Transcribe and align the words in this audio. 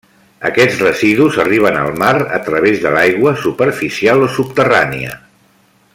Aquests 0.47 0.79
residus 0.83 1.37
arriben 1.43 1.77
al 1.81 1.93
mar 2.03 2.15
a 2.39 2.41
través 2.49 2.81
de 2.87 2.95
l'aigua, 2.97 3.37
superficial 3.45 4.29
o 4.29 4.35
subterrània. 4.39 5.17